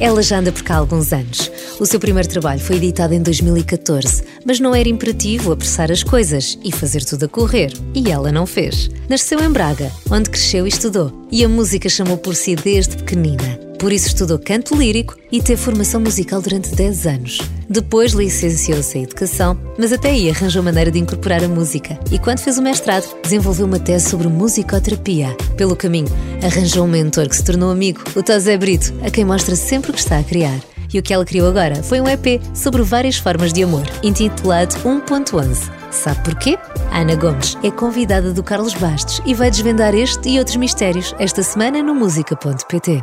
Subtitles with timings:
[0.00, 1.52] Ela já anda por cá há alguns anos.
[1.78, 6.58] O seu primeiro trabalho foi editado em 2014, mas não era imperativo apressar as coisas
[6.64, 7.70] e fazer tudo a correr.
[7.94, 8.88] E ela não fez.
[9.10, 11.12] Nasceu em Braga, onde cresceu e estudou.
[11.30, 13.69] E a música chamou por si desde pequenina.
[13.80, 17.38] Por isso estudou canto lírico e teve formação musical durante 10 anos.
[17.66, 21.98] Depois licenciou-se em educação, mas até aí arranjou maneira de incorporar a música.
[22.12, 25.34] E quando fez o mestrado, desenvolveu uma tese sobre musicoterapia.
[25.56, 26.08] Pelo caminho,
[26.44, 29.94] arranjou um mentor que se tornou amigo, o Tosé Brito, a quem mostra sempre o
[29.94, 30.60] que está a criar.
[30.92, 34.74] E o que ela criou agora foi um EP sobre várias formas de amor, intitulado
[34.80, 35.70] 1.11.
[35.90, 36.58] Sabe porquê?
[36.92, 41.42] Ana Gomes é convidada do Carlos Bastos e vai desvendar este e outros mistérios esta
[41.42, 43.02] semana no música.pt.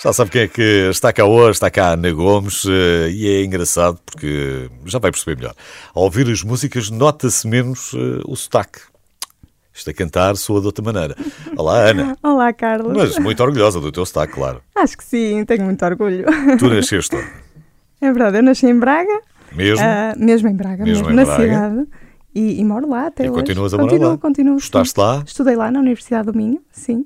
[0.00, 3.26] Já sabe quem é que está cá hoje, está cá a Ana Gomes, eh, e
[3.26, 5.54] é engraçado porque já vai perceber melhor.
[5.92, 8.78] Ao ouvir as músicas, nota-se menos uh, o sotaque.
[9.74, 11.16] Isto a cantar soa de outra maneira.
[11.56, 12.16] Olá, Ana.
[12.22, 12.96] Olá, Carlos.
[12.96, 14.62] Mas muito orgulhosa do teu sotaque, claro.
[14.76, 16.26] Acho que sim, tenho muito orgulho.
[16.58, 17.28] Tu nasceste onde?
[18.00, 19.20] É verdade, eu nasci em Braga.
[19.50, 19.84] Mesmo?
[19.84, 21.42] Uh, mesmo em Braga, mesmo, mesmo em na Braga.
[21.42, 21.88] cidade.
[22.32, 23.40] E, e, moro lá até e hoje.
[23.40, 24.18] continuas a morar continuo, lá?
[24.18, 25.24] Continuo, Estudaste lá?
[25.26, 27.04] Estudei lá na Universidade do Minho, sim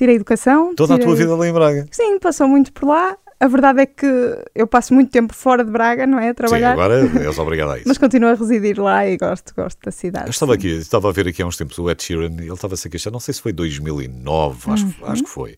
[0.00, 0.74] tirei educação.
[0.74, 1.04] Toda tirei...
[1.04, 1.86] a tua vida lá em Braga?
[1.90, 3.18] Sim, passou muito por lá.
[3.38, 4.06] A verdade é que
[4.54, 6.30] eu passo muito tempo fora de Braga, não é?
[6.30, 6.74] A trabalhar.
[6.74, 7.88] Sim, agora és obrigado a isso.
[7.88, 10.26] Mas continuo a residir lá e gosto, gosto da cidade.
[10.26, 12.74] Eu estava aqui, estava a ver aqui há uns tempos o Ed Sheeran, ele estava
[12.74, 14.94] a se queixar, não sei se foi 2009, acho, uhum.
[15.02, 15.56] acho que foi,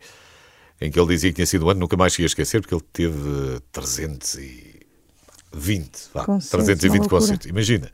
[0.81, 2.85] em que ele dizia que tinha sido um ano, nunca mais ia esquecer, porque ele
[2.93, 7.47] teve 320, vá, concertos, 320 concertos.
[7.49, 7.91] Imagina,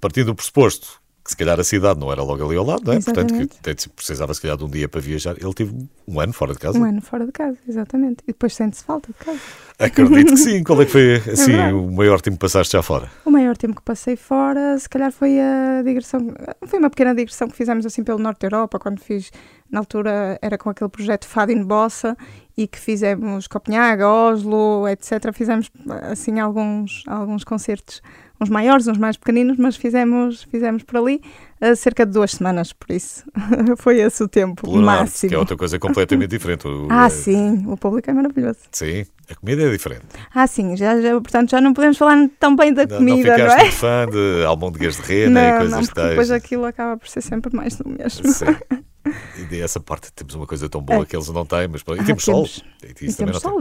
[0.00, 2.92] partindo do pressuposto que se calhar a cidade não era logo ali ao lado, não
[2.92, 2.96] é?
[2.98, 3.46] Exatamente.
[3.46, 5.34] Portanto, que precisava se calhar de um dia para viajar.
[5.40, 5.74] Ele teve
[6.06, 6.78] um ano fora de casa.
[6.78, 8.18] Um ano fora de casa, exatamente.
[8.24, 9.40] E depois sente-se falta de casa.
[9.78, 10.62] Acredito que sim.
[10.62, 13.10] Qual é que foi é assim, é o maior tempo que passaste já fora?
[13.24, 16.20] O maior tempo que passei fora, se calhar foi a digressão,
[16.66, 19.30] foi uma pequena digressão que fizemos assim pelo Norte da Europa, quando fiz,
[19.70, 22.18] na altura era com aquele projeto Fado in Bossa
[22.54, 25.32] e que fizemos Copenhaga, Oslo, etc.
[25.32, 25.70] Fizemos
[26.02, 28.02] assim alguns, alguns concertos
[28.40, 31.20] uns maiores, uns mais pequeninos, mas fizemos, fizemos por ali
[31.60, 33.24] uh, cerca de duas semanas, por isso
[33.78, 35.30] foi esse o tempo Pelo máximo.
[35.30, 36.66] Que é outra coisa completamente diferente.
[36.66, 38.58] O, ah, sim, o público é maravilhoso.
[38.72, 40.04] Sim, a comida é diferente.
[40.34, 43.46] Ah, sim, já, já, portanto já não podemos falar tão bem da não, comida, não,
[43.46, 43.70] não é?
[43.70, 47.22] fã de almôndegas de rena não, e coisas não, porque depois aquilo acaba por ser
[47.22, 48.28] sempre mais do mesmo.
[48.28, 48.46] Sim.
[49.38, 51.04] E dessa parte temos uma coisa tão boa é.
[51.04, 52.48] que eles não têm, mas e ah, temos, sol.
[52.82, 53.58] E, e temos sol,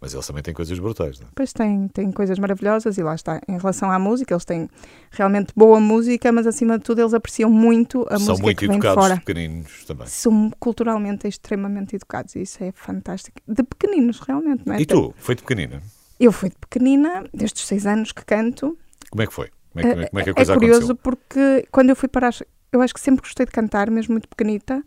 [0.00, 1.30] Mas eles também têm coisas brutais, não é?
[1.34, 3.40] Pois têm, têm coisas maravilhosas e lá está.
[3.48, 4.68] Em relação à música, eles têm
[5.10, 8.66] realmente boa música, mas acima de tudo eles apreciam muito a São música muito que
[8.66, 9.16] vem educados, fora.
[9.18, 10.06] pequeninos também.
[10.08, 13.40] São culturalmente extremamente educados e isso é fantástico.
[13.46, 14.80] De pequeninos, realmente, não é?
[14.80, 15.14] E tu?
[15.18, 15.80] Foi de pequenina?
[16.18, 18.76] Eu fui de pequenina, desde os seis anos que canto.
[19.08, 19.50] Como é que foi?
[19.72, 20.96] Como é que, como é que a é coisa é curioso aconteceu?
[20.96, 22.42] porque quando eu fui para as...
[22.72, 24.82] Eu acho que sempre gostei de cantar, mesmo muito pequenita.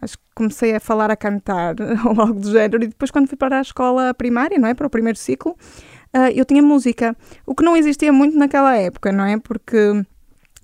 [0.00, 3.36] Acho que comecei a falar a cantar ou algo do género, e depois quando fui
[3.36, 7.16] para a escola primária, não é, para o primeiro ciclo, uh, eu tinha música,
[7.46, 10.04] o que não existia muito naquela época, não é, porque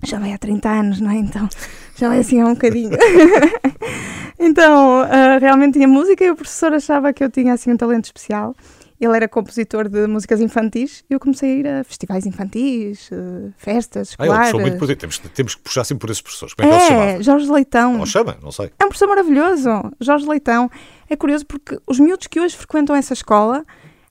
[0.03, 1.47] já vai há 30 anos, não é, então
[1.95, 2.91] já vai assim há um bocadinho.
[4.37, 8.05] então, uh, realmente tinha música e o professor achava que eu tinha assim um talento
[8.05, 8.53] especial,
[8.99, 13.53] ele era compositor de músicas infantis e eu comecei a ir a festivais infantis, uh,
[13.57, 14.53] festas, escolares.
[14.53, 16.53] Ah, ele muito Temos, temos que puxar sempre por esses professores.
[16.53, 17.23] Como é, que é ele se chamava?
[17.23, 17.97] Jorge Leitão.
[17.97, 18.37] Não chama?
[18.41, 18.71] Não sei.
[18.77, 19.69] É um professor maravilhoso.
[20.01, 20.69] Jorge Leitão.
[21.09, 23.65] É curioso porque os miúdos que hoje frequentam essa escola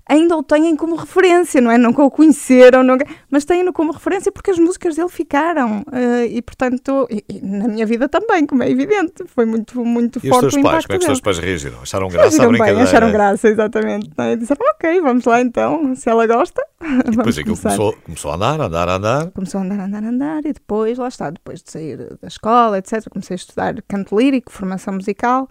[0.08, 1.76] ainda o têm como referência, não é?
[1.76, 3.06] Nunca o conheceram, nunca...
[3.30, 5.80] mas têm-no como referência porque as músicas dele ficaram.
[5.82, 10.18] Uh, e, portanto, e, e na minha vida também, como é evidente, foi muito, muito
[10.24, 11.82] e forte os teus o pais, como é que os teus pais reagiram?
[11.82, 12.78] Acharam graça reagiram à brincadeira?
[12.78, 14.10] Bem, acharam graça, exatamente.
[14.16, 14.36] É?
[14.36, 16.62] Disseram, ok, vamos lá então, se ela gosta.
[17.08, 19.30] E depois aquilo começou, começou a andar, andar, andar.
[19.32, 23.08] Começou a andar, andar, andar, e depois, lá está, depois de sair da escola, etc.,
[23.10, 25.48] comecei a estudar canto lírico, formação musical.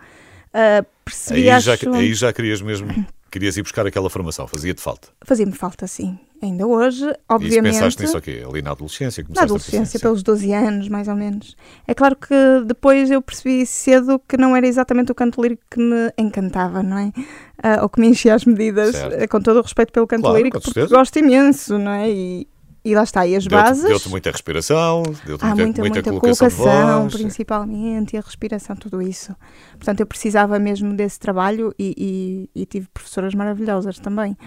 [0.50, 1.94] Uh, percebi, aí, já, acho...
[1.94, 2.88] aí já querias mesmo
[3.32, 5.10] querias ir buscar aquela formação, fazia-te falta?
[5.24, 6.18] Fazia-me falta, sim.
[6.42, 7.76] Ainda hoje, obviamente.
[7.76, 9.26] E pensaste nisso aqui, ali na adolescência?
[9.30, 11.56] Na adolescência, pelos 12 anos, mais ou menos.
[11.88, 12.36] É claro que
[12.66, 16.98] depois eu percebi cedo que não era exatamente o canto lírico que me encantava, não
[16.98, 17.08] é?
[17.08, 19.30] Uh, ou que me enchia as medidas, certo.
[19.30, 22.10] com todo o respeito pelo canto claro, lírico, porque gosto imenso, não é?
[22.10, 22.48] E,
[22.84, 23.84] e lá está, e as deu bases.
[23.84, 29.02] Deu-te muita respiração, deu-te muita, muita, muita, muita colocação, colocação principalmente, e a respiração, tudo
[29.02, 29.36] isso.
[29.72, 34.38] Portanto, eu precisava mesmo desse trabalho e, e, e tive professoras maravilhosas também.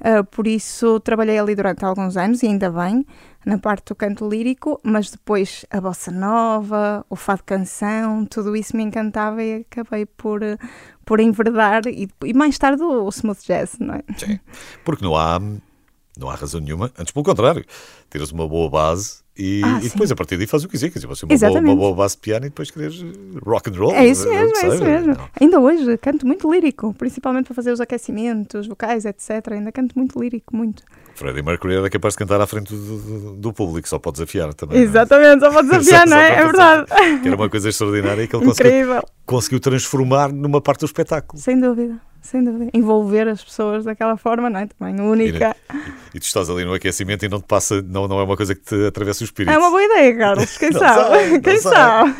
[0.00, 3.06] Uh, por isso, trabalhei ali durante alguns anos, e ainda bem,
[3.44, 8.76] na parte do canto lírico, mas depois a bossa nova, o fado canção, tudo isso
[8.76, 10.40] me encantava e acabei por,
[11.04, 14.02] por enverdar, e, e mais tarde o, o smooth jazz, não é?
[14.16, 14.40] Sim,
[14.84, 15.38] porque não há
[16.18, 17.64] não há razão nenhuma, antes pelo contrário,
[18.10, 20.90] teres uma boa base E, Ah, e depois a partir daí faz o que quiser.
[20.90, 23.02] Quer dizer, você uma boa, uma boa base de piano e depois queres
[23.46, 23.94] rock and roll.
[23.94, 24.84] É isso eh, o mesmo, é isso seja.
[24.84, 25.14] mesmo.
[25.14, 25.28] Não.
[25.40, 29.30] Ainda hoje canto muito lírico, principalmente para fazer os aquecimentos, vocais, etc.
[29.52, 30.82] Ainda canto muito lírico, muito.
[31.14, 34.52] Freddie Mercury era capaz de cantar à frente do, do- do público, só pode desafiar
[34.52, 34.78] também.
[34.78, 34.82] é?
[34.82, 36.28] Exatamente, só pode desafiar, não é?
[36.32, 36.86] É verdade.
[37.22, 41.40] Que era uma coisa extraordinária que ele conseguiu, conseguiu transformar numa parte do espetáculo.
[41.40, 42.70] Sem dúvida, sem dúvida.
[42.72, 44.66] Envolver as pessoas daquela forma, não é?
[44.66, 45.54] Também única.
[46.14, 48.54] E tu estás ali no aquecimento e não te passa, não, não é uma coisa
[48.54, 49.52] que te atravessa o espírito.
[49.52, 50.56] É uma boa ideia, Carlos.
[50.56, 51.30] Quem sabe?
[51.30, 51.70] não Quem sei.
[51.72, 52.14] sabe?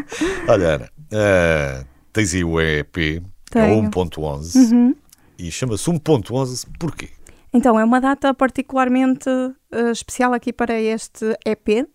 [0.48, 3.20] Olha, Ana, eh, tens aí o EP, é
[3.50, 3.90] Tenho.
[3.90, 4.94] 1.11, Uhum.
[5.38, 7.10] e chama-se 1.11 porquê?
[7.54, 9.28] Então, é uma data particularmente
[9.70, 11.86] eh, especial aqui para este EP.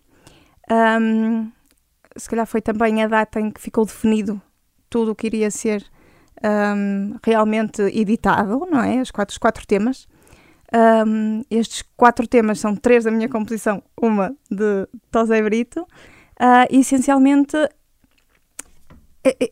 [0.70, 1.50] Ahm,
[2.16, 4.40] se calhar foi também a data em que ficou definido
[4.90, 5.84] tudo o que iria ser
[6.44, 9.02] ahm, realmente editado, não é?
[9.02, 10.08] Os quatro, os quatro temas.
[10.72, 15.88] Ahm, estes quatro temas são três da minha composição, uma de Tosé Brito.
[16.40, 17.58] Ah, e, essencialmente,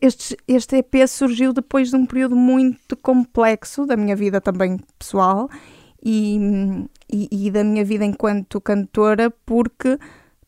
[0.00, 5.48] este, este EP surgiu depois de um período muito complexo da minha vida também pessoal
[6.02, 6.38] e,
[7.12, 9.98] e, e da minha vida enquanto cantora, porque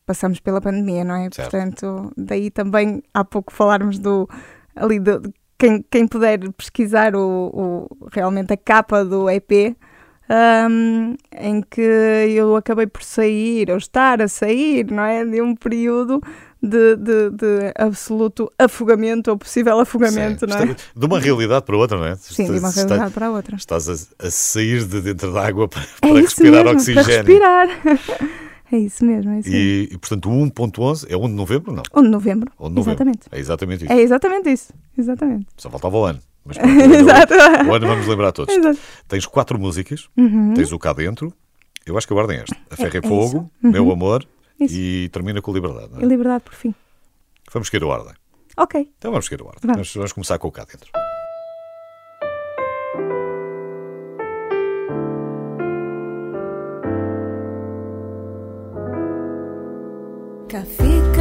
[0.05, 1.29] passamos pela pandemia, não é?
[1.31, 1.51] Certo.
[1.51, 4.27] Portanto, daí também há pouco falarmos do
[4.75, 9.75] ali do, de quem, quem puder pesquisar o, o- realmente a capa do EP.
[10.69, 15.25] hum, em que eu acabei por sair, ou estar a sair, não é?
[15.25, 16.21] De um período
[16.61, 20.65] de, de, de absoluto afogamento ou possível afogamento, Sim, não é?
[20.71, 22.15] está- De uma realidade para outra, não é?
[22.15, 23.55] Sim, de uma Está- realidade para a outra.
[23.55, 23.93] Estás a,
[24.27, 27.03] a sair de dentro da água para, É para isso respirar mesmo, oxigênio.
[27.05, 28.39] para respirar.
[28.71, 29.63] é isso mesmo, é isso mesmo.
[29.63, 31.71] E, e, portanto, o 1.11 é 1 de novembro?
[31.71, 31.83] Não.
[31.95, 32.51] 1 de novembro.
[32.59, 32.91] 1 de novembro.
[32.91, 33.27] Exatamente.
[33.31, 33.93] É exatamente isso.
[33.93, 34.73] É exatamente isso.
[34.97, 35.47] Exatamente.
[35.57, 36.19] Só faltava o ano.
[36.45, 37.33] Mas pronto, o ano- Exato.
[37.33, 38.55] o ano vamos lembrar todos.
[38.55, 38.79] Exato.
[39.07, 40.53] Tens quatro músicas, Uhum.
[40.53, 41.33] tens o cá dentro.
[41.85, 43.51] Eu acho que a ordem é esta: A Ferro É- é Fogo.
[43.63, 43.71] Uhum.
[43.71, 44.25] Meu Amor
[44.59, 44.73] Isso.
[44.75, 45.89] e termina com Liberdade.
[45.99, 46.03] é?
[46.03, 46.73] E liberdade por fim.
[47.51, 48.13] Vamos seguir a ordem.
[48.57, 48.89] Ok.
[48.97, 49.59] Então vamos seguir a ordem.
[49.63, 49.75] Vamos.
[49.77, 50.89] Vamos, vamos começar com o cá dentro.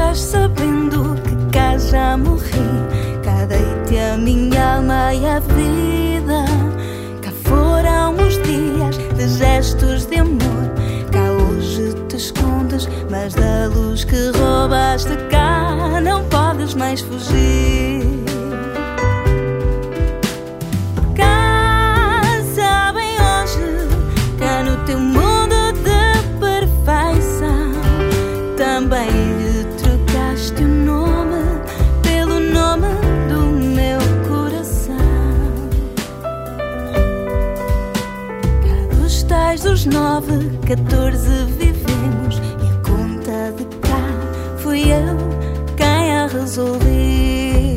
[0.09, 2.43] Ficas sabendo que cá já morri.
[3.23, 6.45] Cá deite a minha alma e a vida.
[7.23, 10.71] Cá foram os dias de gestos de amor.
[11.13, 18.28] Cá hoje te escondes, mas da luz que roubaste cá não podes mais fugir.
[39.29, 45.17] Tais dos nove, catorze vivemos e a conta de cá fui eu
[45.77, 47.75] quem a resolvi.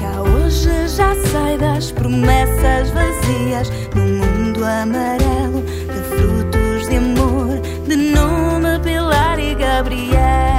[0.00, 7.96] Cá hoje já sei das promessas vazias no mundo amarelo de frutos de amor de
[7.96, 10.51] nome Pilar e Gabriel.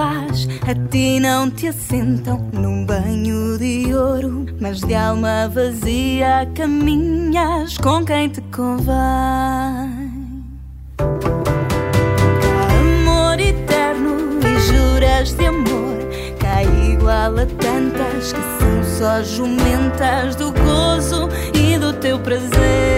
[0.00, 8.04] A ti não te assentam num banho de ouro, mas de alma vazia caminhas com
[8.04, 8.94] quem te convém.
[12.80, 15.98] Amor eterno e juras de amor,
[16.38, 22.97] cá igual a tantas que são só jumentas do gozo e do teu prazer.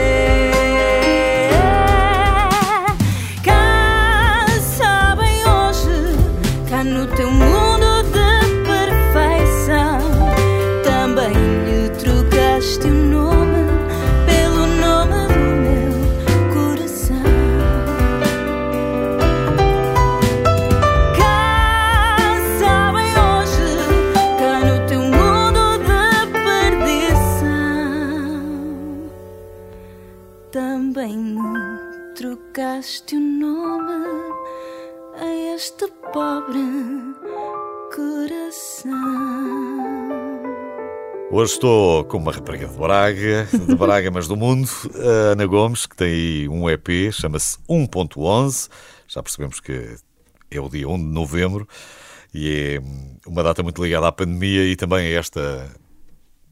[41.41, 45.87] Hoje estou com uma rapariga de Braga, de Braga, mas do mundo, a Ana Gomes,
[45.87, 48.69] que tem aí um EP, chama-se 1.11.
[49.09, 49.97] Já percebemos que
[50.51, 51.67] é o dia 1 de novembro
[52.35, 52.83] e é
[53.27, 55.75] uma data muito ligada à pandemia e também a esta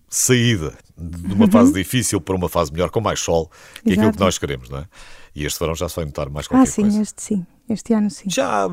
[0.08, 3.50] saída de uma fase difícil para uma fase melhor, com mais sol,
[3.84, 4.86] que é aquilo que nós queremos, não é?
[5.34, 7.02] E este verão já se vai notar mais qualquer ah, sim, coisa.
[7.02, 7.46] este sim.
[7.68, 8.30] Este ano sim.
[8.30, 8.66] Já,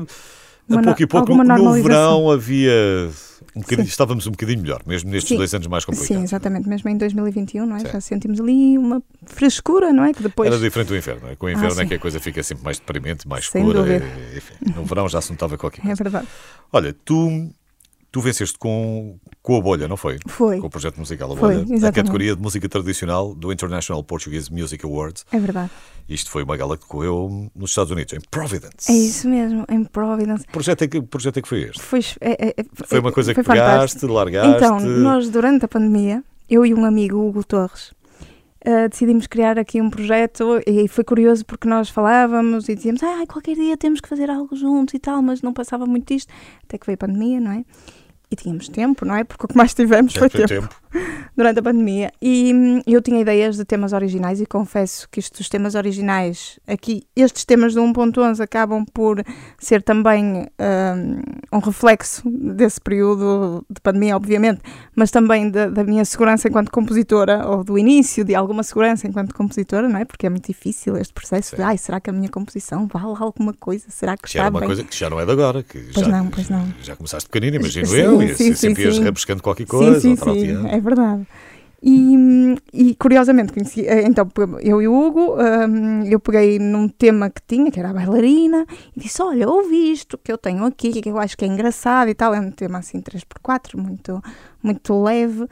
[0.68, 3.10] a Uma pouco e pouco, no verão havia
[3.54, 5.36] um estávamos um bocadinho melhor, mesmo nestes Sim.
[5.36, 6.16] dois anos mais complicados.
[6.16, 6.68] Sim, exatamente.
[6.68, 7.80] Mesmo em 2021, não é?
[7.80, 7.86] Sim.
[7.92, 10.12] Já sentimos ali uma frescura, não é?
[10.12, 10.50] Que depois.
[10.50, 11.36] Era diferente do inverno, é?
[11.36, 11.88] Com o inverno é sim.
[11.88, 13.86] que a coisa fica sempre mais deprimente, mais Sem escura.
[13.88, 16.02] e- Enfim, no verão já se notava qualquer É coisa.
[16.04, 16.26] verdade.
[16.72, 17.50] Olha, tu,
[18.16, 20.18] tu venceste com, com a Bolha, não foi?
[20.26, 20.58] Foi.
[20.58, 21.92] Com o projeto musical A Foi, Bolha, a exatamente.
[21.96, 25.26] categoria de música tradicional do International Portuguese Music Awards.
[25.30, 25.70] É verdade.
[26.08, 28.90] Isto foi uma gala que decorreu nos Estados Unidos, em Providence.
[28.90, 30.46] É isso mesmo, em Providence.
[30.46, 31.82] Que projeto é que, projeto é que foi este?
[31.82, 33.70] Foi, é- é- é- Foi uma coisa foi que pegaste,
[34.00, 34.12] fantástico.
[34.14, 34.56] largaste?
[34.64, 37.92] Então, nós durante a pandemia, eu e um amigo, Hugo Torres,
[38.64, 43.24] eh, decidimos criar aqui um projeto e foi curioso porque nós falávamos e dizíamos, ah,
[43.28, 46.32] qualquer dia temos que fazer algo juntos e tal, mas não passava muito disto,
[46.64, 47.62] até que veio a pandemia, não é?
[48.30, 49.22] E tínhamos tempo, não é?
[49.22, 50.68] Porque o que mais tivemos foi Foi tempo
[51.36, 52.10] durante a pandemia.
[52.20, 57.04] E hum, eu tinha ideias de temas originais e confesso que estes temas originais, aqui,
[57.14, 59.22] estes temas do 1.11 acabam por
[59.58, 61.20] ser também hum,
[61.52, 64.60] um reflexo desse período de pandemia, obviamente,
[64.96, 69.32] mas também da, da minha segurança enquanto compositora, ou do início de alguma segurança enquanto
[69.34, 70.04] compositora, não é?
[70.04, 71.62] Porque é muito difícil este processo de, Sim.
[71.62, 73.84] ai, será que a minha composição vale alguma coisa?
[73.88, 74.66] Será que Que já era está uma bem?
[74.68, 75.62] coisa que já não é de agora.
[75.62, 76.66] Que Pois já, não, pois não.
[76.82, 79.02] Já começaste pequenino, imagino Sim, eu, e sim, sempre sim, ias sim.
[79.02, 80.00] rebuscando qualquer coisa.
[80.00, 81.26] sim, sim, sim, é verdade.
[81.82, 84.28] E, e, curiosamente, conheci, eh, então
[84.60, 88.66] eu e o Hugo, hum, eu peguei num tema que tinha, que era a bailarina,
[88.96, 92.08] e disse: Olha, ouvi isto que eu tenho aqui, que eu acho que é engraçado
[92.08, 92.34] e tal.
[92.34, 94.22] É um tema assim 3x4, muito,
[94.62, 95.42] muito leve.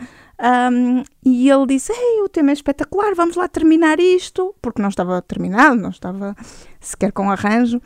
[0.40, 4.88] Hum, e ele disse: Ei, o tema é espetacular, vamos lá terminar isto, porque não
[4.88, 6.34] estava terminado, não estava
[6.80, 7.80] sequer com arranjo.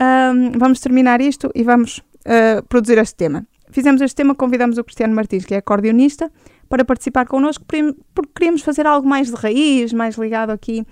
[0.00, 3.46] Hum, vamos terminar isto e vamos eh, produzir este tema.
[3.70, 6.30] Fizemos este tema, convidamos o Cristiano Martins, que é acordeonista,
[6.68, 7.64] para participar connosco,
[8.14, 10.86] porque queríamos fazer algo mais de raiz, mais ligado aqui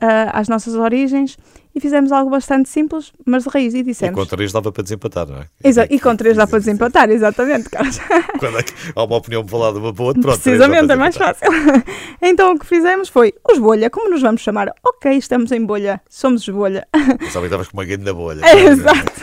[0.00, 1.36] ah, às nossas origens,
[1.78, 4.14] e fizemos algo bastante simples, mas de raiz, e E dissemos...
[4.14, 5.44] com três dava para desempatar, não é?
[5.62, 7.98] Exa- e com três dá para desempatar, exatamente, Carlos.
[8.38, 10.40] Quando é há uma opinião de uma para outra, pronto.
[10.40, 11.48] Precisamente, é mais fácil.
[12.20, 14.72] então o que fizemos foi, os bolha, como nos vamos chamar?
[14.84, 16.86] Ok, estamos em bolha, somos os bolha.
[16.92, 18.44] Pensava que estavas com uma grande bolha.
[18.44, 19.22] É, exato.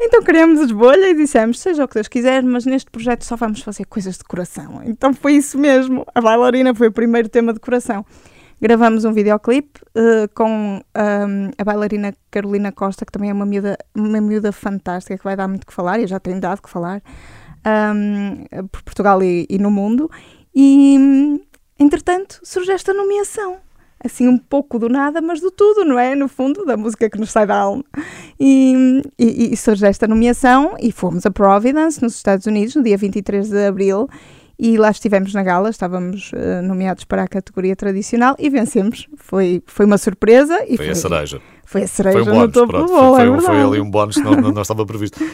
[0.00, 3.36] então criamos os bolha e dissemos, seja o que Deus quiser, mas neste projeto só
[3.36, 4.82] vamos fazer coisas de coração.
[4.84, 6.04] Então foi isso mesmo.
[6.12, 8.04] A bailarina foi o primeiro tema de coração.
[8.62, 13.76] Gravamos um videoclipe eh, com ahm, a bailarina Carolina Costa, que também é uma miúda,
[13.92, 17.02] uma miúda fantástica, que vai dar muito que falar, e já tem dado que falar,
[17.64, 20.08] ahm, por Portugal e, e no mundo.
[20.54, 21.42] E,
[21.76, 23.56] entretanto, surge esta nomeação.
[23.98, 26.14] Assim, um pouco do nada, mas do tudo, não é?
[26.14, 27.82] No fundo, da música que nos sai da alma.
[28.38, 32.96] E, e, e surge esta nomeação e fomos a Providence, nos Estados Unidos, no dia
[32.96, 34.08] 23 de abril.
[34.64, 39.08] E lá estivemos na gala, estávamos eh, nomeados para a categoria tradicional e vencemos.
[39.16, 41.40] Foi, foi uma surpresa e Foi a cereja.
[41.64, 42.88] foi a cereja Foi um no bónus, topo pronto.
[42.88, 45.18] Foi, é foi, foi ali um bónus que não, não, não estava previsto.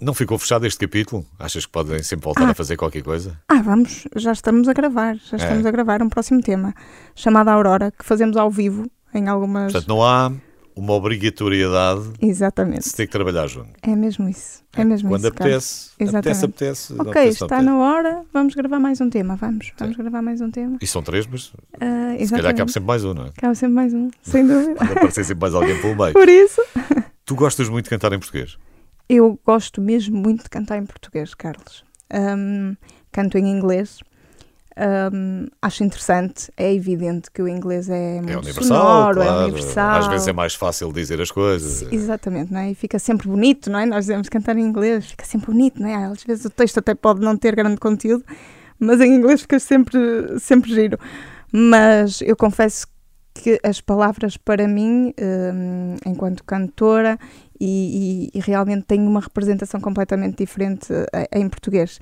[0.00, 1.24] Não ficou fechado este capítulo?
[1.38, 2.50] Achas que podem sempre voltar Ah.
[2.50, 3.38] a fazer qualquer coisa?
[3.48, 5.40] Ah, vamos, já estamos a gravar, já É.
[5.40, 6.74] estamos a gravar um próximo tema,
[7.14, 9.72] chamado Aurora, que fazemos ao vivo em algumas...
[9.72, 10.30] Portanto, não há
[10.76, 13.70] uma obrigatoriedade de Exatamente, se ter que trabalhar junto.
[13.82, 16.92] é mesmo isso, é mesmo Quando isso, apetece, apetece, apetece.
[16.94, 17.64] Ok, apetece, está apetece.
[17.64, 20.78] na hora, vamos gravar mais um tema, vamos, vamos gravar mais um tema.
[20.80, 23.30] E são três, mas Ah, se calhar cabe sempre mais um, não é?
[23.36, 24.74] Cabe sempre mais um, sem dúvida.
[24.74, 26.12] Pode aparecer sempre mais alguém pelo meio.
[26.12, 26.60] Por isso,
[27.24, 28.56] Tu gostas muito de cantar em português?
[29.08, 31.84] eu gosto mesmo muito de cantar em português, Carlos.
[32.10, 32.74] Ahm,
[33.12, 34.00] canto em inglês.
[34.76, 39.30] Ahm, acho interessante, é evidente que o inglês é muito É universal, sonoro, claro.
[39.40, 39.98] é universal.
[39.98, 41.82] Às vezes é mais fácil dizer as coisas.
[41.92, 42.70] Exatamente, não é?
[42.72, 43.86] E fica sempre bonito, não é?
[43.86, 46.06] Nós dizemos cantar em inglês, fica sempre bonito, não é?
[46.06, 48.24] Às vezes o texto até pode não ter grande conteúdo,
[48.78, 49.96] mas em inglês fica sempre,
[50.40, 50.98] sempre giro.
[51.52, 52.86] Mas eu confesso
[53.32, 57.16] que as palavras para mim, hum, enquanto cantora,
[57.60, 62.00] e, e- e realmente tenho uma representação completamente diferente eh, em português.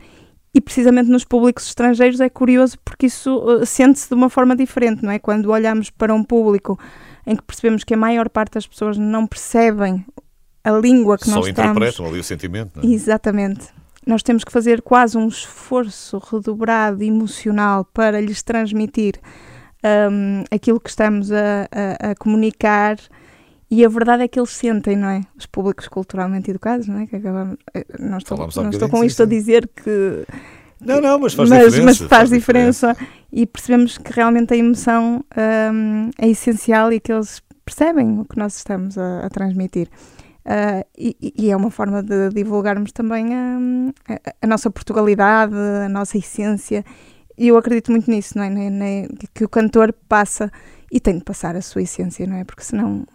[0.54, 5.02] E precisamente nos públicos estrangeiros é curioso porque isso eh, sente-se de uma forma diferente,
[5.02, 5.18] não é?
[5.18, 6.78] Quando olhamos para um público
[7.26, 10.04] em que percebemos que a maior parte das pessoas não percebem
[10.62, 11.70] a língua que Só nós estamos.
[11.70, 12.92] interpretam ali o sentimento, não é?
[12.94, 13.68] Exatamente.
[14.06, 19.14] Nós temos que fazer quase um esforço redobrado emocional para lhes transmitir
[20.10, 22.96] hum, aquilo que estamos a, a- a comunicar
[23.74, 25.22] e a verdade é que eles sentem, não é?
[25.34, 27.06] Os públicos culturalmente educados, não é?
[27.06, 29.30] Que acabamos, eh, não estou, não estou com sim, isto a sim.
[29.30, 30.26] dizer que,
[30.78, 31.84] Não, não, mas faz mas, diferença.
[31.84, 32.96] mas faz, diferença.
[33.32, 35.24] E percebemos que realmente a emoção
[35.72, 39.88] hum, é essencial e que eles percebem o que nós estamos a, a transmitir.
[40.44, 43.58] Uh, e, e é uma forma de divulgarmos também a,
[44.06, 46.84] a, a, nossa Portugalidade, a nossa essência.
[47.38, 49.08] E eu acredito muito nisso, não é?
[49.32, 50.52] que o cantor passa
[50.90, 52.44] e tem de passar a sua essência, não é?
[52.44, 53.06] Porque senão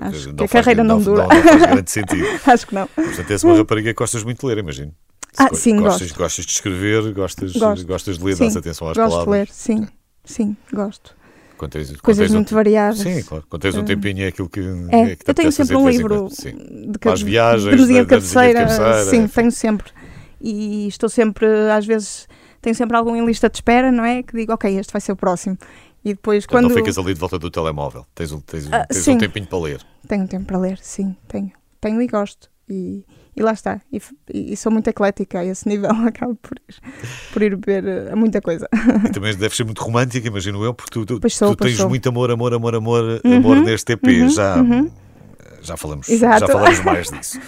[0.00, 1.26] acho não que a carreira não, não dura.
[1.26, 2.26] Não, não faz grande sentido.
[2.46, 2.86] acho que não.
[2.86, 4.92] Portanto, és uma rapariga que gostas muito de ler, imagino.
[5.38, 6.18] Ah, sim, gostas, gosto.
[6.18, 7.86] Gostas de escrever, gostas, gosto.
[7.86, 9.24] gostas de ler, dás atenção às gosto palavras.
[9.24, 9.88] de ler, sim,
[10.24, 11.14] sim, gosto.
[11.56, 12.98] Quando tens, quando Coisas tens muito um, variadas.
[12.98, 13.44] Sim, claro.
[13.48, 14.60] Quando tens um tempinho é aquilo que.
[14.90, 18.66] É, é que eu tenho sempre um livro de, de, viagens, de mesinha de cabeceira.
[18.66, 19.28] De cabeceira sim, é.
[19.28, 19.90] tenho sempre.
[20.40, 22.28] E estou sempre, às vezes,
[22.60, 24.22] tenho sempre algum em lista de espera, não é?
[24.22, 25.56] Que digo, ok, este vai ser o próximo.
[26.06, 26.68] E depois então, quando.
[26.68, 28.06] Não ficas ali de volta do telemóvel.
[28.14, 29.80] Tens, um, tens, ah, tens um tempinho para ler.
[30.06, 31.50] Tenho tempo para ler, sim, tenho.
[31.80, 32.48] Tenho e gosto.
[32.70, 33.80] E, e lá está.
[33.92, 34.00] E,
[34.32, 36.76] e, sou muito eclética a esse nível, acabo por ir,
[37.32, 38.68] por ir beber uh, muita coisa.
[39.04, 41.88] E também deve ser muito romântica, imagino eu, porque tu, tu, sou, tu tens sou.
[41.88, 44.04] muito amor, amor, amor, amor, uhum, amor neste EP.
[44.04, 44.90] Uhum, já, uhum.
[45.60, 46.38] já, falamos, Exato.
[46.38, 47.40] já falamos mais disso.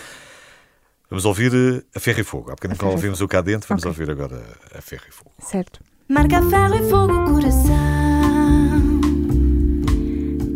[1.08, 2.50] Vamos ouvir uh, a Ferro e Fogo.
[2.50, 4.02] Há bocadinho que ouvimos o cá dentro, vamos okay.
[4.02, 4.42] ouvir agora
[4.76, 5.30] a Ferro e Fogo.
[5.38, 5.80] Certo.
[6.08, 8.07] Marca ferro e fogo coração.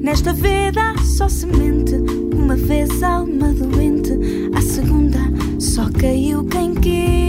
[0.02, 1.94] Nesta vida só semente,
[2.34, 4.12] uma vez alma doente,
[4.54, 5.20] a segunda
[5.60, 7.22] só caiu quem quis.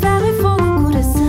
[0.00, 1.22] Ferro e fogo coração.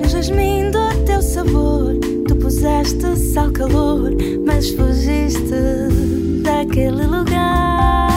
[0.00, 4.12] No jasmim do teu sabor, tu puseste sal calor,
[4.46, 5.42] mas fugiste
[6.42, 8.11] daquele lugar.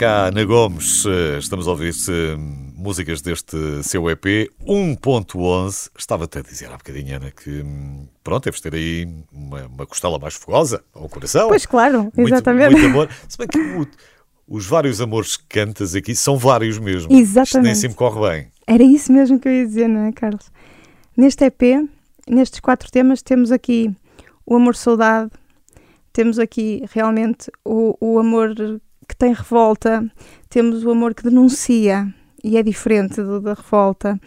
[0.00, 1.04] Cá Ana Gomes,
[1.38, 1.92] estamos a ouvir
[2.74, 5.90] músicas deste seu EP 1.11.
[5.98, 10.18] Estava-te a dizer há bocadinho, Ana, que hum, pronto, deves ter aí uma, uma costela
[10.18, 11.48] mais fogosa ao coração.
[11.48, 12.72] Pois claro, Muito- exatamente.
[12.72, 13.10] Muito, amor.
[13.28, 13.86] Se bem que o-
[14.48, 17.02] os vários amores que cantas aqui são vários mesmo.
[17.02, 17.78] Isto nem Exatamente.
[17.78, 18.52] sempre corre bem.
[18.66, 20.50] Era isso mesmo que eu ia dizer, não é, Carlos?
[21.14, 21.86] Neste EP,
[22.26, 23.94] nestes quatro temas, temos aqui
[24.46, 25.30] o amor-saudade,
[26.10, 28.54] temos aqui realmente o, o amor
[29.20, 30.10] tem revolta,
[30.48, 32.08] temos o amor que denuncia
[32.42, 34.18] e é diferente do da revolta,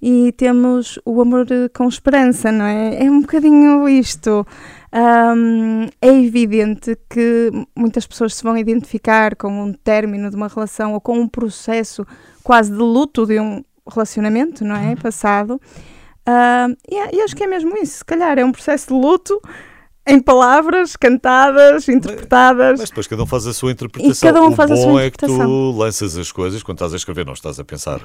[0.00, 3.02] e temos o amor com esperança, não é?
[3.02, 4.46] É um bocadinho isto.
[4.92, 10.92] Um, é evidente que muitas pessoas se vão identificar com um término de uma relação
[10.92, 12.06] ou com um processo
[12.42, 14.90] quase de luto de um relacionamento, não é?
[14.90, 14.96] Uhum.
[14.96, 15.60] Passado.
[16.28, 17.98] Uh, e, e acho que é mesmo isso.
[17.98, 19.40] Se calhar é um processo de luto
[20.06, 22.80] em palavras cantadas, interpretadas.
[22.80, 24.28] Mas depois cada um faz a sua interpretação.
[24.28, 26.78] E cada um o faz bom a sua é que tu lanças as coisas quando
[26.78, 28.00] estás a escrever, não estás a pensar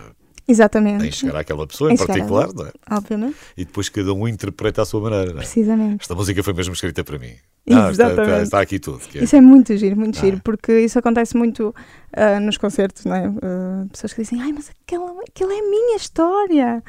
[0.47, 1.05] Exatamente.
[1.05, 2.71] em chegar àquela pessoa em, em particular, não é?
[2.91, 3.36] Obviamente.
[3.57, 5.31] E depois cada um interpreta à sua maneira.
[5.31, 5.43] Não é?
[5.43, 6.01] Precisamente.
[6.01, 7.33] Esta música foi mesmo escrita para mim.
[7.69, 9.01] Ah, está, está, está, aqui tudo.
[9.13, 9.23] É.
[9.23, 10.21] Isso é muito giro, muito ah.
[10.21, 11.75] giro, porque isso acontece muito
[12.15, 13.27] uh, nos concertos, não é?
[13.27, 16.83] Uh, pessoas que dizem, ai, mas aquela, aquela é a minha história.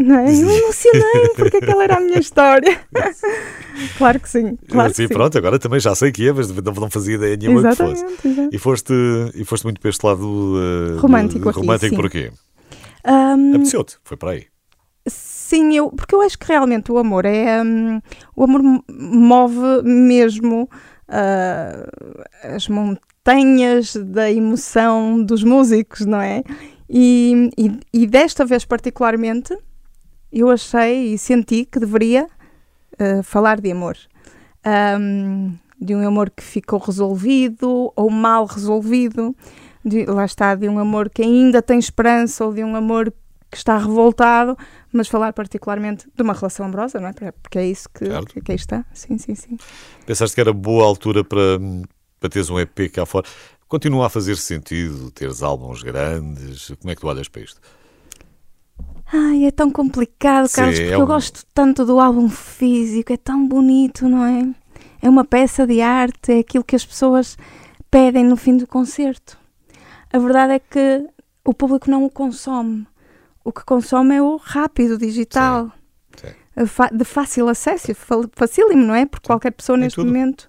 [0.00, 0.32] Não é?
[0.32, 2.80] Eu emocionei porque aquela era a minha história.
[3.98, 4.56] claro que sim.
[4.68, 7.60] Claro sim, que pronto, agora também já sei que é, mas não fazia ideia nenhuma
[7.60, 8.48] exatamente, que fosse.
[8.52, 8.94] E foste,
[9.34, 12.32] e foste muito para este lado uh, romântico, aqui, romântico porquê?
[13.06, 14.46] Um, Apeteceu-te, foi para aí.
[15.06, 17.62] Sim, eu, porque eu acho que realmente o amor é.
[17.62, 18.00] Um,
[18.36, 20.68] o amor move mesmo
[21.08, 26.42] uh, as montanhas da emoção dos músicos, não é?
[26.88, 29.56] E, e, e desta vez, particularmente,
[30.32, 32.26] eu achei e senti que deveria
[32.94, 33.96] uh, falar de amor.
[34.98, 39.34] Um, de um amor que ficou resolvido ou mal resolvido,
[39.84, 43.12] de, lá está, de um amor que ainda tem esperança ou de um amor
[43.50, 44.56] que está revoltado,
[44.92, 47.32] mas falar particularmente de uma relação amorosa, não é?
[47.32, 48.26] Porque é isso que, claro.
[48.26, 48.84] que, que aí está.
[48.94, 49.58] Sim, sim, sim.
[50.06, 51.58] Pensaste que era boa altura para,
[52.18, 53.26] para teres um EP cá fora?
[53.68, 56.68] Continua a fazer sentido teres álbuns grandes?
[56.80, 57.60] Como é que tu olhas para isto?
[59.12, 61.00] Ai, é tão complicado, Carlos, Sim, porque é um...
[61.00, 64.48] eu gosto tanto do álbum físico, é tão bonito, não é?
[65.02, 67.36] É uma peça de arte, é aquilo que as pessoas
[67.90, 69.36] pedem no fim do concerto.
[70.10, 71.06] A verdade é que
[71.44, 72.86] o público não o consome.
[73.44, 75.70] O que consome é o rápido, digital,
[76.16, 76.28] Sim.
[76.28, 76.96] Sim.
[76.96, 77.92] de fácil acesso,
[78.32, 79.04] facílimo, não é?
[79.04, 80.48] Porque qualquer pessoa neste momento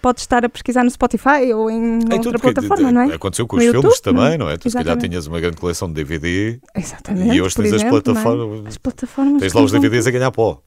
[0.00, 3.14] pode estar a pesquisar no Spotify ou em, em outra plataforma, não é?
[3.14, 4.56] Aconteceu com no os YouTube, filmes também, não é?
[4.56, 4.70] Tu Exatamente.
[4.70, 8.64] se calhar tinhas uma grande coleção de DVD Exatamente, e hoje tens exemplo, as, plataformas,
[8.64, 8.68] é?
[8.68, 9.40] as plataformas.
[9.40, 10.62] Tens lá os DVDs a ganhar pó.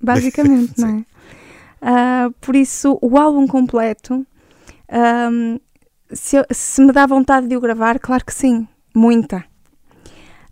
[0.00, 1.18] Basicamente, não é?
[1.80, 4.26] Uh, por isso, o álbum completo,
[4.90, 5.60] um,
[6.12, 9.44] se, se, me dá vontade de o gravar, claro que sim, muita.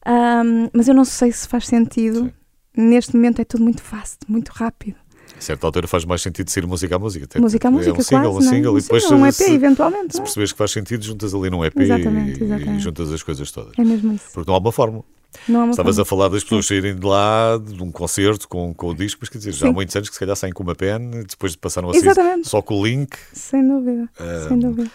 [0.07, 2.25] Um, mas eu não sei se faz sentido.
[2.25, 2.33] Sim.
[2.79, 5.06] Neste momento é tudo muito fácil, muito rápido.
[5.37, 7.39] A certa altura faz mais sentido ser música a música.
[7.39, 8.79] Música a música, é um single, quase, um single, não?
[8.79, 10.15] e depois um EP, se, eventualmente.
[10.15, 12.79] Se percebes que faz sentido, juntas ali num EP exatamente, e, exatamente.
[12.79, 13.73] e, juntas as coisas todas.
[13.79, 14.25] É mesmo isso.
[14.33, 15.05] Porque não há uma fórmula.
[15.47, 16.03] Não há uma Estavas forma.
[16.03, 16.81] a falar das pessoas Sim.
[16.81, 19.73] saírem de lá, de um concerto com, com o disco, mas quer dizer, já há
[19.73, 22.81] muitos anos que se calhar saem com uma pen, depois passaram a sair só com
[22.81, 23.15] o link.
[23.33, 24.91] Sem dúvida, um, sem dúvida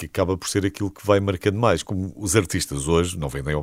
[0.00, 1.82] que acaba por ser aquilo que vai marcando mais.
[1.82, 3.54] Como os artistas hoje não, vendem,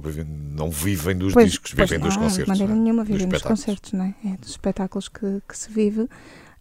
[0.56, 2.43] não vivem dos pois, discos, pois vivem não, dos concertos.
[2.43, 2.84] De maneira não é?
[2.84, 4.15] nenhuma vivem dos, dos concertos, não é?
[4.26, 4.38] é?
[4.38, 6.08] dos espetáculos que, que se vive.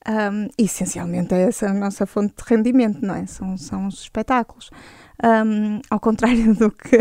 [0.09, 3.27] Um, essencialmente é essa a nossa fonte de rendimento, não é?
[3.27, 4.71] São, são os espetáculos.
[5.23, 6.99] Um, ao contrário do que.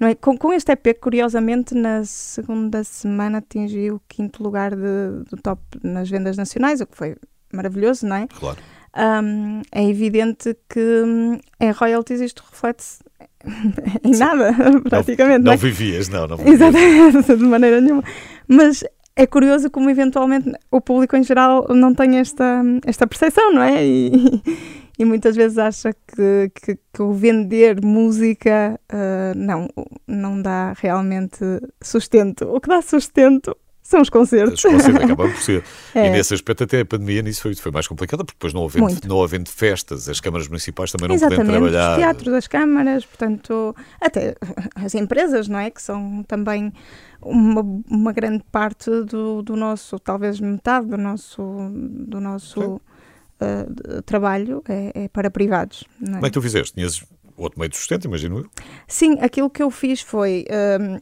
[0.00, 0.16] Não é?
[0.16, 5.62] com, com este EP, curiosamente, na segunda semana atingiu o quinto lugar de, do top
[5.80, 7.14] nas vendas nacionais, o que foi
[7.52, 8.26] maravilhoso, não é?
[8.26, 8.58] Claro
[8.96, 13.02] um, é evidente que hum, em royalties isto reflete-se
[14.04, 14.54] em nada,
[14.88, 15.38] praticamente.
[15.38, 15.56] Não, não, é?
[15.56, 16.60] vivias, não, não vivias.
[16.60, 18.04] Exatamente, de maneira nenhuma.
[18.46, 18.84] Mas
[19.16, 23.84] é curioso como eventualmente o público em geral não tem esta, esta percepção, não é?
[23.84, 24.42] E,
[24.98, 29.68] e muitas vezes acha que, que, que o vender música uh, não,
[30.06, 31.38] não dá realmente
[31.82, 32.44] sustento.
[32.44, 33.56] O que dá sustento
[33.92, 34.64] são os concertos.
[34.64, 35.62] Os concertos acabam por ser.
[35.94, 36.06] É.
[36.06, 39.06] E nesse aspecto, até a pandemia nisso foi, foi mais complicada, porque depois não havendo,
[39.06, 41.90] não havendo festas, as câmaras municipais também não Exatamente, podem trabalhar.
[41.90, 44.34] Os teatros, as câmaras, portanto, até
[44.74, 45.70] as empresas, não é?
[45.70, 46.72] Que são também
[47.20, 54.62] uma, uma grande parte do, do nosso, talvez metade do nosso, do nosso uh, trabalho
[54.66, 55.84] é, é, para privados.
[56.00, 56.06] É?
[56.06, 56.72] Como é que tu fizeste?
[56.72, 57.04] Tinhas
[57.36, 58.46] outro meio de sustento, imagino eu?
[58.88, 60.46] Sim, aquilo que eu fiz foi.
[60.80, 60.98] Um,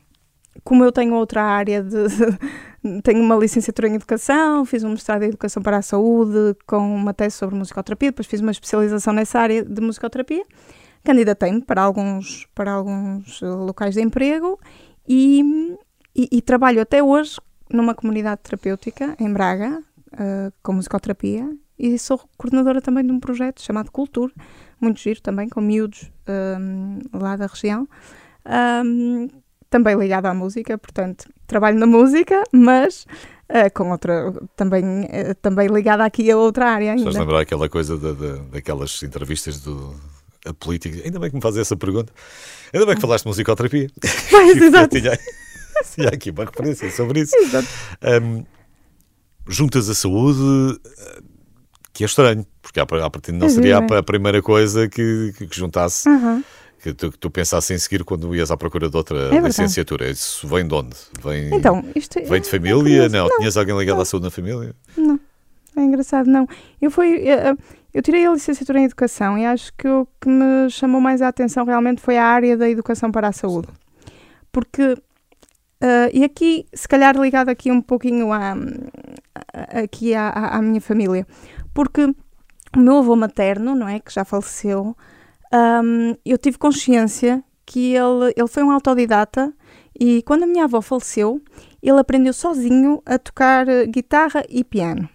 [0.65, 1.97] como eu tenho outra área de,
[3.03, 7.13] tenho uma licenciatura em Educação, fiz um mestrado em Educação para a Saúde com uma
[7.13, 10.45] tese sobre musicoterapia, depois fiz uma especialização nessa área de musicoterapia.
[11.05, 14.59] Candidatei-me para alguns, para alguns locais de emprego
[15.07, 15.77] e,
[16.15, 17.39] e, e, trabalho até hoje
[17.71, 23.63] numa comunidade terapêutica em Braga, uh, com musicoterapia, e sou coordenadora também de um projeto
[23.63, 24.33] chamado Cultura,
[24.79, 27.89] muito giro também, com miúdos um, lá da região.
[28.85, 29.29] Um,
[29.71, 33.05] também ligado à música, portanto, trabalho na música, mas
[33.51, 37.03] uh, com outra, também, uh, também ligada aqui a outra área ainda.
[37.03, 39.95] Estás a lembrar aquela coisa de, de, daquelas entrevistas do
[40.47, 41.03] a política?
[41.05, 42.13] Ainda bem que me fazes essa pergunta.
[42.73, 43.89] Ainda bem que falaste de musicoterapia.
[44.31, 44.97] Pois, exato.
[44.97, 45.09] e
[46.07, 47.37] há aqui uma referência sobre isso.
[47.37, 47.69] Exato.
[48.23, 48.45] Um,
[49.47, 51.21] juntas a saúde, eh,
[51.93, 56.09] que é estranho, porque a partir não É seria a, primeira coisa que, que, juntasse,
[56.09, 56.45] Aham.
[56.83, 57.31] Que tu, que tu
[57.75, 59.47] em seguir quando ias à procura de outra verdade.
[59.47, 60.09] licenciatura.
[60.11, 60.97] Isso vem de onde?
[61.23, 62.77] Vem, Então, isto é- vem de é família?
[63.09, 63.17] curioso.
[63.17, 63.29] não.
[63.39, 64.75] Tinhas alguém ligado à saúde na família?
[65.77, 66.47] É engraçado, não.
[66.81, 67.29] Eu fui.
[67.29, 67.55] eh,
[67.93, 71.27] Eu tirei a licenciatura em Educação e acho que o que me chamou mais a
[71.27, 73.67] atenção realmente foi a área da educação para a saúde.
[74.53, 74.97] Porque,
[75.81, 78.55] eh, e aqui, se calhar ligado aqui um pouquinho à,
[79.83, 81.27] aqui à- à minha família,
[81.75, 82.05] porque
[82.77, 84.97] o meu avô materno, não é, que já faleceu,
[85.53, 89.53] ahm, eu tive consciência que ele, ele foi um autodidata
[89.99, 91.41] e quando a minha avó faleceu,
[91.83, 95.09] ele aprendeu sozinho a tocar eh, guitarra e piano.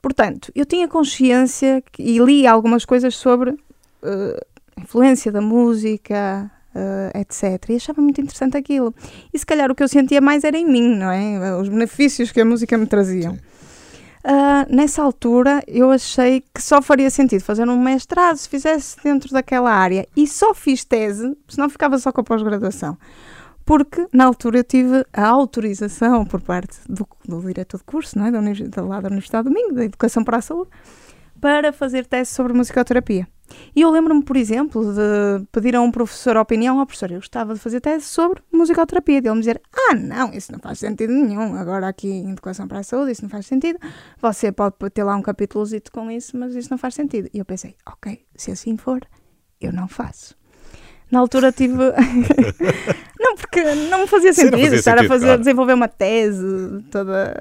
[0.00, 3.56] Portanto, eu tinha consciência e li algumas coisas sobre
[4.02, 7.70] eh, a influência da música, eh, etc.
[7.70, 8.94] E achava muito interessante aquilo.
[9.32, 11.56] E se calhar o que eu sentia mais era em mim, não é?
[11.56, 13.30] Os benefícios que a música me trazia.
[13.30, 13.38] Sim.
[14.26, 19.30] Ah, nessa altura, eu achei que só faria sentido fazer um mestrado se fizesse dentro
[19.30, 20.08] daquela área.
[20.16, 22.96] E só fiz tese, senão ficava só com a pós-graduação.
[23.66, 28.26] Porque, na altura, eu tive a autorização por parte do, do diretor de curso, não
[28.26, 28.30] é?
[28.30, 30.70] da, lá da Universidade do Minho, da Educação para a Saúde,
[31.38, 33.28] para fazer tese sobre musicoterapia.
[33.74, 37.18] E eu lembro-me, por exemplo, de pedir a um professor a opinião, ao professor, eu
[37.18, 40.78] gostava de fazer tese sobre musicoterapia, de ele me dizer, ah, não, isso não faz
[40.78, 43.78] sentido nenhum, agora aqui em Educação para a Saúde, isso não faz sentido,
[44.20, 47.28] você pode ter lá um capítulozito com isso, mas isso não faz sentido.
[47.34, 49.00] E eu pensei, ok, se assim for,
[49.60, 50.36] eu não faço.
[51.10, 51.74] Na altura tive.
[53.20, 55.38] não, porque não me fazia sentido fazia estar sentido, a fazer, claro.
[55.40, 57.40] desenvolver uma tese toda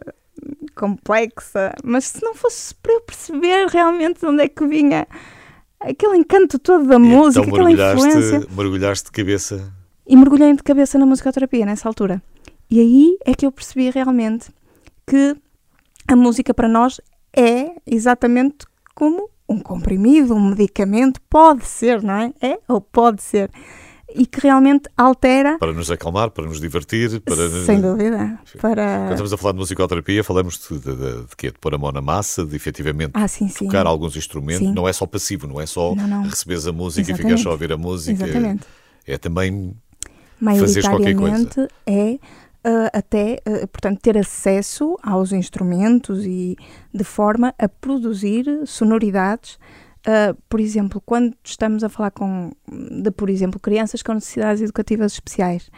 [0.76, 5.08] complexa, mas se não fosse para eu perceber realmente de onde é que vinha
[5.90, 8.22] aquele encanto todo da música, então aquela influência.
[8.22, 9.74] mergulhaste, mergulhaste de cabeça.
[10.06, 12.22] E mergulhei de cabeça na musicoterapia nessa altura.
[12.70, 14.50] E aí é que eu percebi realmente
[15.06, 15.36] que
[16.08, 17.00] a música para nós
[17.36, 18.66] é exatamente
[18.96, 22.34] como um comprimido, um medicamento, pode ser, não é?
[22.42, 23.50] É ou pode ser.
[24.16, 27.50] E que realmente altera, Para nos acalmar, para nos divertir, para...
[27.66, 29.10] sem dúvida, Quando para...
[29.12, 31.52] estamos a falar de musicoterapia, falamos de, de, de, de quê?
[31.52, 33.66] De pôr a mão na massa, de efetivamente Ah, sim, sim.
[33.66, 34.68] tocar alguns instrumentos.
[34.68, 34.74] Sim.
[34.74, 36.24] Não é só passivo, não é só Não, não.
[36.24, 37.28] receberes a música e Exatamente.
[37.30, 38.24] ficas só a ouvir a música.
[38.24, 38.64] Exatamente.
[39.06, 39.76] É também
[40.40, 42.20] fazeres qualquer maioritariamente é
[42.64, 46.56] ah, até, ah, portanto, ter acesso aos instrumentos e
[46.94, 49.60] de forma a produzir sonoridades.
[50.06, 52.52] Ah, por exemplo, quando estamos a falar com,
[53.02, 55.70] de, por exemplo, crianças com necessidades educativas especiais,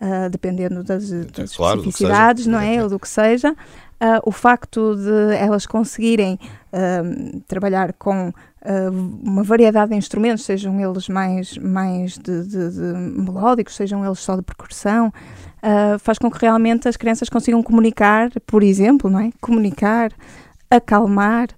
[0.00, 2.82] ah, dependendo das, das claro, especificidades, não é?
[2.82, 3.54] Ou do que seja,
[4.00, 6.38] ah, o facto de elas conseguirem
[7.46, 8.32] trabalhar com
[9.22, 14.36] uma variedade de instrumentos, sejam eles mais, mais de, de- de melódicos, sejam eles só
[14.36, 15.12] de percussão,
[16.00, 19.30] faz com que realmente as crianças consigam comunicar, por exemplo, não é?
[19.40, 20.10] Comunicar,
[20.70, 21.48] acalmar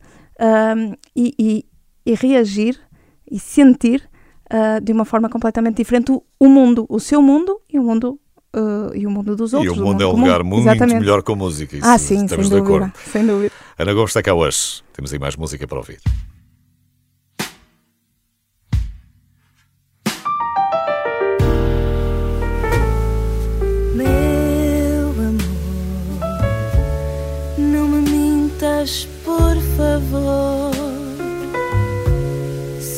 [1.16, 1.64] e, e-
[2.04, 2.78] e reagir
[3.30, 4.08] e sentir
[4.50, 8.18] ah, de uma forma completamente diferente o, o mundo, o seu mundo e o mundo
[8.52, 9.78] ah, e o mundo dos E outros.
[9.78, 11.00] o mundo é um lugar muito Exatamente.
[11.00, 11.76] melhor com música.
[11.76, 12.92] Isso Ah, sim, sem estamos de dúvida, acordo.
[13.12, 13.52] sem dúvida.
[13.78, 14.82] Ana Gomes está cá hoje.
[14.92, 15.98] Temos aí mais música para ouvir.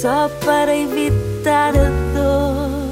[0.02, 2.90] Só para evitar a dor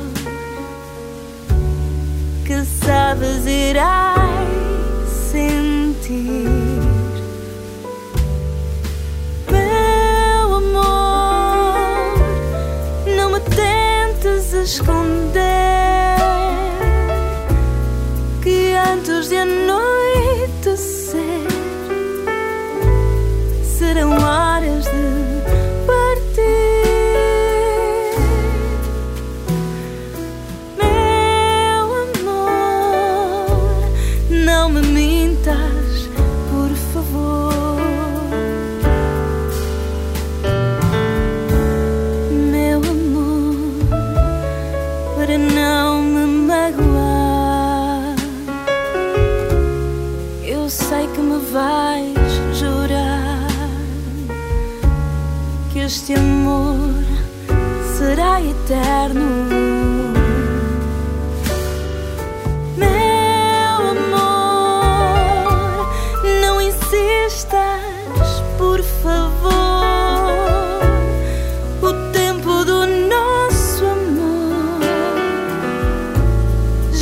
[2.46, 4.19] que sabes irás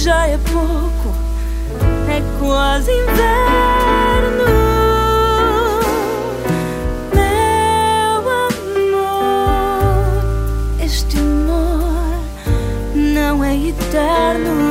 [0.09, 1.14] já é pouco
[2.38, 4.47] quase inverno.
[7.14, 9.35] Meu amor,
[10.83, 12.23] este amor
[12.94, 14.67] não é eterno.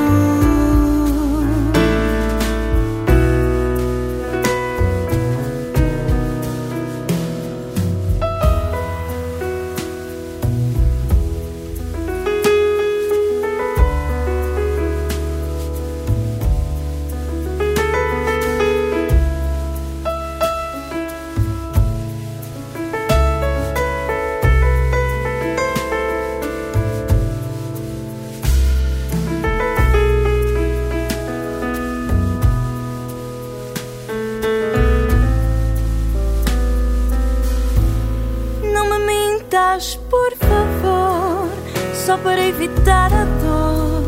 [42.67, 44.03] Evitar a dor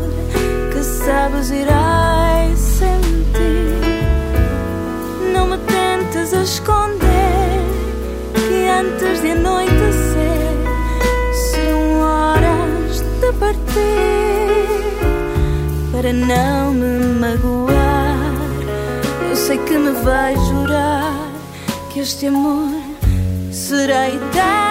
[0.72, 3.80] que sabes irás sentir.
[5.32, 7.60] Não me tentes esconder
[8.34, 10.56] que antes de anoitecer
[11.50, 13.80] serão horas de partir
[15.92, 18.20] para não me magoar.
[19.28, 21.30] Eu sei que me vais jurar
[21.90, 22.70] que este amor
[23.50, 24.69] será eterno.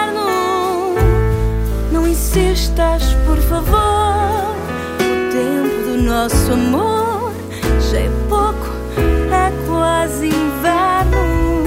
[2.30, 4.54] Insistas, por favor.
[5.00, 7.32] O tempo do nosso amor
[7.90, 8.68] já é pouco,
[9.32, 11.64] é quase inverno.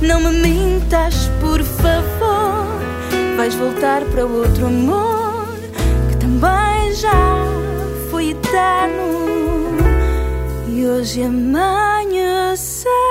[0.00, 2.64] Não me mintas, por favor.
[3.36, 5.46] Vais voltar para outro amor
[6.08, 7.44] que também já
[8.10, 9.76] foi eterno.
[10.68, 13.05] E hoje amanheceu.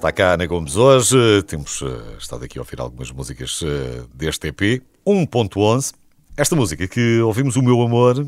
[0.00, 1.42] Está cá Ana Gomes hoje.
[1.46, 5.92] Temos eh, estado aqui a ouvir algumas músicas eh, deste EP 1.11.
[6.36, 8.26] Esta música que ouvimos, O Meu Amor,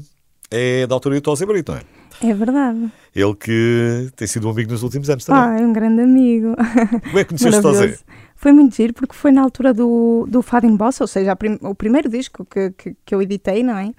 [0.51, 1.83] é da autoria do Tosé Brito, não é?
[2.31, 2.93] É verdade.
[3.15, 5.43] Ele que tem sido um amigo nos últimos anos também.
[5.43, 6.55] Ah, é um grande amigo.
[7.05, 7.99] Como é que conheceste o.
[8.37, 11.59] Foi muito giro porque foi na altura do, do Fado em Bossa, ou seja, prim-
[11.63, 13.93] o primeiro disco que, que, que eu editei, não é?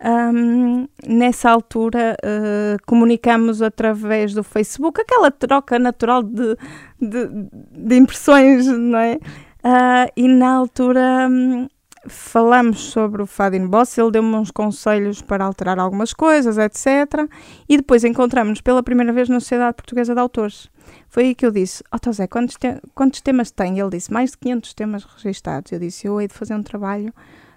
[0.00, 6.56] Ahm, nessa altura eh, comunicamos através do Facebook, aquela troca natural de,
[7.00, 7.28] de,
[7.72, 9.18] de impressões, não é?
[9.62, 11.66] Ah, e na altura hum,
[12.06, 17.28] falamos sobre o Fado em Bossa, ele deu-me uns conselhos para alterar algumas coisas, etc.
[17.68, 20.70] E depois encontramos-nos pela primeira vez na Sociedade Portuguesa de Autores.
[21.08, 23.78] Foi aí que eu disse, ó oh, quantos, te- quantos temas tem?
[23.78, 25.72] Ele disse, mais de 500 temas registados.
[25.72, 27.12] Eu disse, eu hei de fazer um trabalho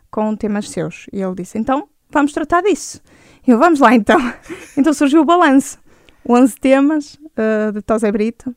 [0.10, 1.06] com temas seus.
[1.14, 3.02] E ele disse, então, vamos tratar disso.
[3.48, 4.20] Eu, vamos lá então.
[4.78, 5.80] então surgiu o balanço.
[6.28, 8.56] 11 temas ah, de Tosé Brito,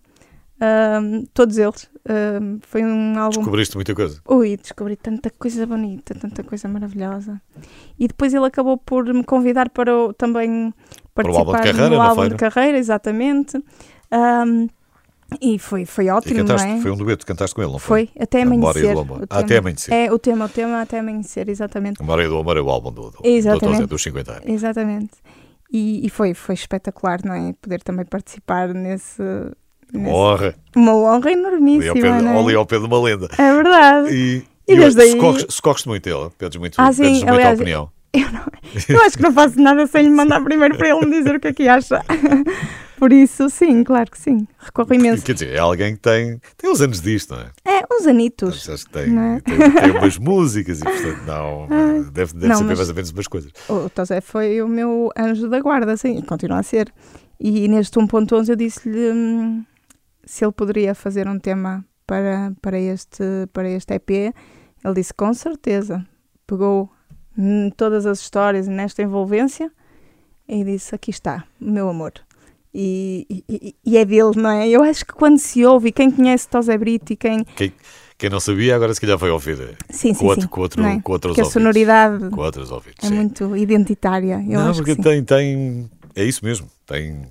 [0.61, 1.01] ah,
[1.33, 1.88] todos eles.
[2.07, 4.21] Ah, foi um álbum Descobriste muita coisa.
[4.29, 7.40] Ui, descobri tanta coisa bonita, tanta coisa maravilhosa.
[7.99, 10.75] E depois ele acabou por me convidar para o- também
[11.14, 12.35] Para o álbum de participar carreira, no álbum feira.
[12.35, 13.64] de carreira, exatamente.
[15.40, 16.81] E foi, foi ótimo, cantaste, é?
[16.81, 18.07] foi um dueto, cantaste com ele, não foi?
[18.14, 18.92] Foi, até A amanhecer.
[18.94, 19.27] do Amor.
[19.31, 19.92] Ah, até amanhecer.
[19.92, 22.01] É, o tema, o tema até amanhecer, exatamente.
[22.01, 23.77] A Memória do Amor é o álbum do, do, do Exatamente.
[23.77, 24.44] Tosé, dos 50 anos.
[24.47, 25.11] Exatamente.
[25.73, 27.53] E, e foi, foi espetacular, não é?
[27.61, 29.20] Poder também participar nesse.
[29.92, 30.55] Uma nesse- honra.
[30.77, 32.38] Uma honra Ali ao, enormíssima, pé, é?
[32.38, 33.29] ali ao pé de uma lenda.
[33.38, 34.14] É verdade.
[34.14, 37.33] E, E e desde aí- socorres, socorres muito ele, pedes muito, Ah, pedes sim, muita
[37.33, 37.90] aliás, opinião.
[38.14, 38.46] Eu, não-
[38.88, 41.40] eu acho que não faço nada sem lhe mandar primeiro para ele me dizer o
[41.40, 42.00] que é que acha.
[42.96, 44.46] Por isso, sim, claro que sim.
[44.57, 45.24] Recorro imenso.
[45.24, 47.81] Quer dizer, é alguém que tem, tem uns anos disto, não é?
[47.81, 48.62] É, uns anitos.
[48.62, 49.40] Sabes que tem, é?
[49.40, 51.66] tem, tem umas músicas e, portanto, não,
[52.12, 53.53] deve, deve Não, saber mais ou menos umas coisas.
[53.68, 56.90] O Tosé foi o meu anjo da guarda, sim, e continua a ser.
[57.40, 59.64] E neste 1.11 eu disse-lhe hum,
[60.24, 64.11] se ele poderia fazer um tema para, para, este, para este EP.
[64.11, 66.07] Ele disse com certeza.
[66.46, 66.88] Pegou
[67.77, 69.70] todas as histórias nesta envolvência
[70.49, 72.12] e disse: Aqui está, meu amor.
[72.73, 74.68] E, e- e- é dele, não é?
[74.68, 77.44] Eu acho que quando se ouve, e quem conhece Tosé Brito e quem.
[77.44, 77.73] Quem,
[78.18, 80.49] quem não sabia, agora se calhar vai ouvir eh, Sim, com, sim, outro, sim.
[80.49, 81.01] com, outro, é?
[81.01, 81.53] com outros Porque a ouvidos.
[81.53, 83.14] sonoridade Com outros ouvidos, é sim.
[83.14, 84.35] muito identitária.
[84.49, 85.09] Eu não, acho porque que sim.
[85.09, 85.91] tem, tem.
[86.16, 86.66] É isso mesmo.
[86.87, 87.22] Tem,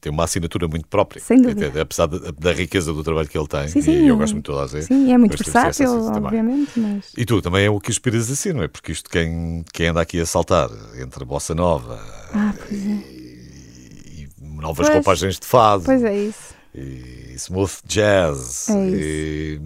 [0.00, 1.20] tem uma assinatura muito própria.
[1.20, 1.82] Sem dúvida.
[1.82, 3.68] Apesar da, da riqueza do trabalho que ele tem.
[3.68, 4.82] Sim, sim, e eu gosto muito de toda a dizer.
[4.82, 7.12] Sim, é muito versátil, isso obviamente, mas.
[7.16, 8.68] E tu também é o que inspiras assim, não é?
[8.68, 10.68] Porque isto, quem, quem anda aqui a saltar
[11.00, 11.98] entre a bossa nova
[12.32, 12.74] Ah, é.
[12.74, 14.96] e novas Pois.
[14.98, 16.54] roupagens de fado Pois é isso.
[16.74, 19.60] e smooth jazz É e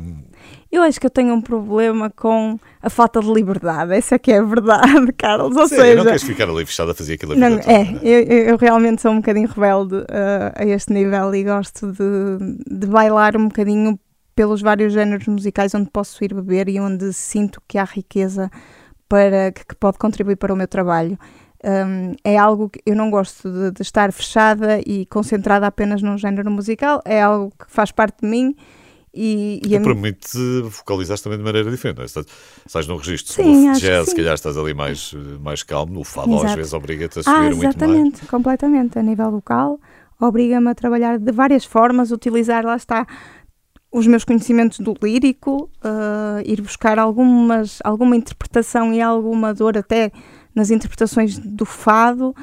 [0.70, 3.95] Eu acho que eu tenho um problema com a falta de liberdade.
[3.95, 5.57] Essa é que é a verdade, Carlos.
[5.57, 7.72] Ou Sim, seja, não queres ficar ali fechado a fazer aquilo a não, vida toda,
[7.72, 11.45] é, não eu, eu- eu realmente sou um bocadinho rebelde ah, a este nível e
[11.45, 13.99] gosto de, de bailar um bocadinho
[14.35, 18.51] pelos vários géneros musicais onde posso ir beber e onde sinto que há riqueza
[19.09, 21.18] para que, que pode contribuir para o meu trabalho.
[21.64, 26.18] Um, é algo que eu não gosto de, de, estar fechada e concentrada apenas num
[26.18, 28.57] género musical, é algo que faz parte de mim
[29.14, 30.38] e, e permite
[30.70, 31.96] focalizar também de maneira diferente.
[31.96, 32.06] Não é?
[32.06, 32.26] Estás,
[32.66, 36.32] estás num registro sim, de jazz, se calhar estás ali mais, mais calmo, o fado
[36.32, 36.46] Exato.
[36.46, 37.76] às vezes obriga-te a subir ah, muito mais.
[37.76, 39.78] Exatamente, completamente, a nível vocal,
[40.18, 43.06] obriga-me a trabalhar de várias formas, utilizar, lá está,
[43.90, 50.10] os meus conhecimentos do lírico, uh, ir buscar algumas, alguma interpretação e alguma dor até
[50.54, 52.34] nas interpretações do fado,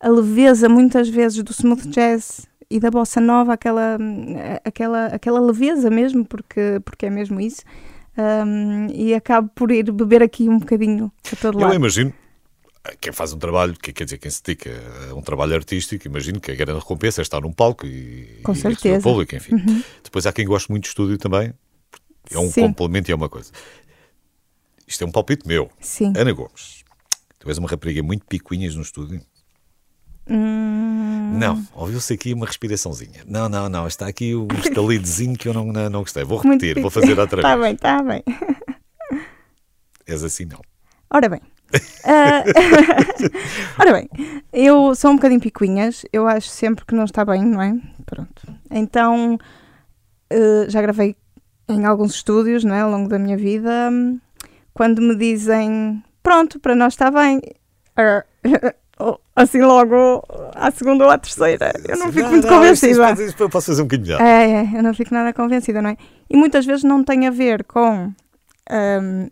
[0.00, 3.98] a leveza muitas vezes do smooth jazz e da bossa nova, aquela,
[4.64, 7.62] aquela, aquela leveza mesmo, porque, porque é mesmo isso.
[8.16, 11.72] Um, e acabo por ir beber aqui um bocadinho a todo lado.
[11.72, 12.12] Eu imagino,
[13.00, 14.70] quem faz um trabalho, quer dizer, quem se dedica
[15.10, 18.52] a um trabalho artístico, imagino que a grande recompensa é estar num palco e, Com
[18.52, 19.02] e certeza.
[19.02, 19.54] público, enfim.
[19.54, 19.82] Uhum.
[20.02, 21.54] Depois há quem goste muito de estúdio também,
[22.30, 22.62] é um Sim.
[22.62, 23.50] complemento e é uma coisa.
[24.86, 25.70] Isto é um palpite meu.
[25.80, 26.12] Sim.
[26.16, 26.84] Ana Gomes,
[27.38, 29.20] tu és uma rapariga muito picuinhas no estúdio.
[30.28, 31.38] Hum...
[31.38, 33.22] Não, ouviu-se aqui uma respiraçãozinha.
[33.26, 36.24] Não, não, não, está aqui um estalidozinho que eu não, não, não gostei.
[36.24, 37.74] Vou repetir, vou fazer outra tá vez.
[37.74, 38.32] Está bem, está
[39.14, 39.24] bem.
[40.06, 40.60] És assim, não.
[41.10, 41.40] Ora bem.
[41.74, 42.44] Uh...
[43.78, 44.08] Ora bem,
[44.52, 47.76] eu sou um bocadinho picuinhas, eu acho sempre que não está bem, não é?
[48.06, 48.42] Pronto.
[48.70, 49.34] Então,
[50.32, 51.16] uh, já gravei
[51.68, 52.80] em alguns estúdios, não é?
[52.80, 53.90] Ao longo da minha vida.
[54.72, 57.40] Quando me dizem, pronto, para nós está bem.
[57.98, 58.24] Uh,
[59.34, 60.22] assim logo
[60.54, 61.72] à segunda ou à terceira.
[61.86, 63.12] Eu não fico não, muito não, convencida.
[63.12, 64.26] Isso, isso, eu posso fazer um bocadinho melhor.
[64.26, 65.96] É, é, eu não fico nada convencida, não é?
[66.28, 68.12] E muitas vezes não tem a ver com
[68.70, 69.28] um,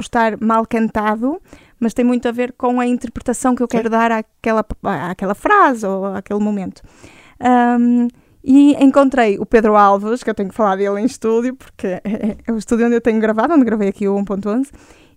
[0.00, 1.40] estar mal cantado,
[1.78, 3.90] mas tem muito a ver com a interpretação que eu quero Sim.
[3.90, 4.64] dar àquela,
[5.10, 6.82] àquela frase ou àquele momento.
[7.40, 8.08] Um,
[8.42, 12.02] e encontrei o Pedro Alves, que eu tenho que falar dele em estúdio, porque é,
[12.46, 14.70] é o estúdio onde eu tenho gravado, onde gravei aqui o 1.11.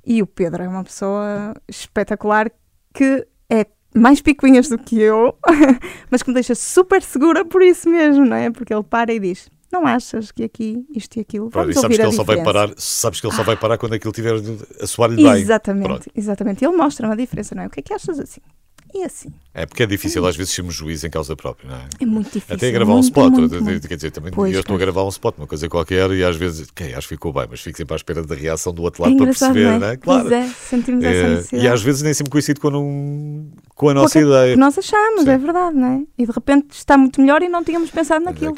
[0.06, 2.50] E o Pedro é uma pessoa espetacular
[2.98, 5.38] que é mais picuinhas do que eu,
[6.10, 8.50] mas que me deixa super segura por isso mesmo, não é?
[8.50, 11.98] Porque ele para e diz: Não achas que aqui isto e aquilo vamos Pronto, sabes
[11.98, 14.34] que ele só vai parar, sabes que ele só vai parar quando aquilo tiver
[14.82, 15.42] a soar-lhe bem.
[15.42, 16.66] Exatamente, exatamente.
[16.66, 17.68] Ele mostra uma diferença, não é?
[17.68, 18.42] O que é que achas assim?
[18.98, 19.30] E assim.
[19.54, 21.88] É porque é difícil às vezes sermos juiz em causa própria, não é?
[22.00, 22.56] É muito difícil.
[22.56, 23.88] Até gravar muito, um spot, muito, muito.
[23.88, 26.36] quer dizer, também pois, eu estou a gravar um spot, uma coisa qualquer, e às
[26.36, 29.04] vezes, quem acho que ficou bem, mas fico sempre à espera da reação do outro
[29.04, 29.80] lado é para perceber, não é?
[29.80, 29.98] Não é?
[29.98, 30.30] Claro.
[30.30, 31.66] Pois é, sentimos é, essa necessidade.
[31.66, 34.54] E às vezes nem sempre coincide com, um, com a nossa ideia.
[34.54, 35.30] Que nós achamos, Sim.
[35.30, 36.02] é verdade, não é?
[36.18, 38.58] E de repente está muito melhor e não tínhamos pensado é naquilo.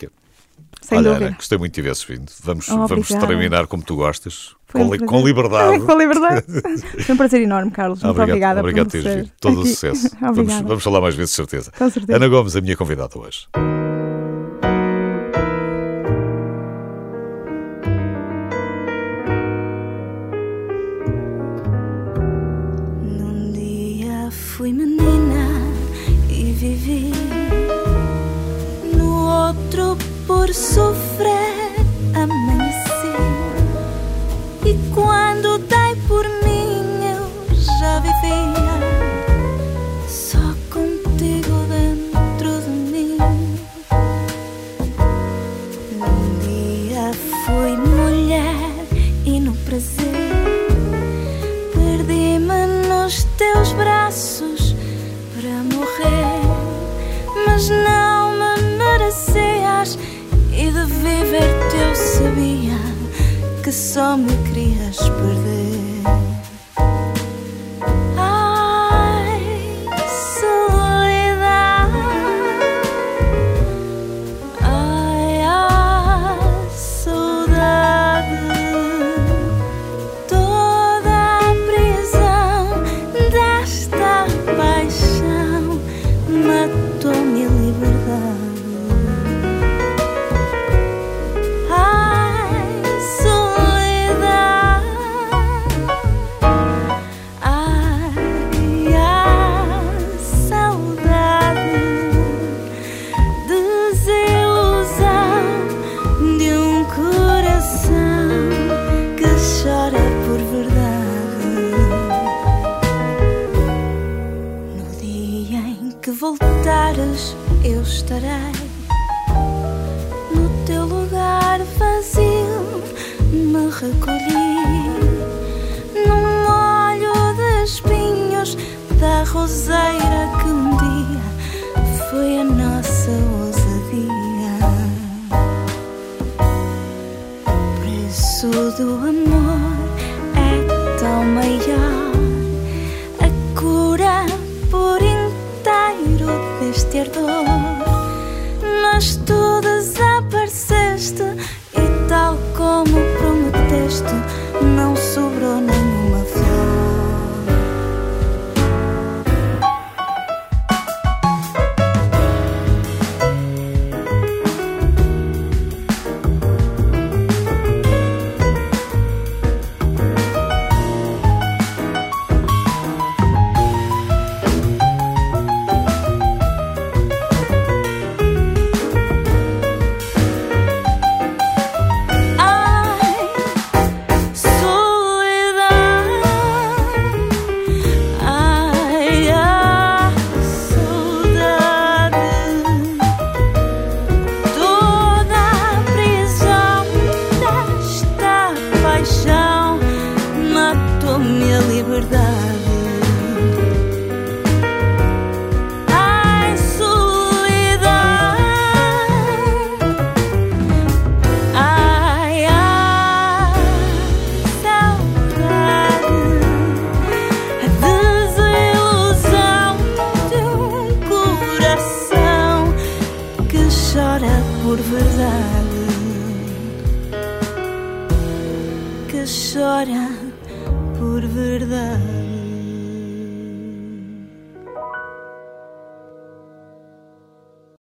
[0.82, 1.28] Sem Olha, dúvida.
[1.28, 2.32] Ana, gostei muito de tivesses vindo.
[2.44, 5.80] Vamos, oh, vamos terminar como tu gostas, com, um com, liberdade.
[5.86, 6.46] com liberdade.
[7.06, 8.02] Foi um prazer enorme, Carlos.
[8.02, 9.32] Muito obrigado, obrigada obrigado por teres vindo.
[9.40, 10.10] Todo o sucesso.
[10.20, 11.72] vamos, vamos falar mais vezes, certeza.
[11.78, 12.16] Com certeza.
[12.16, 13.48] Ana Gomes, a minha convidada hoje.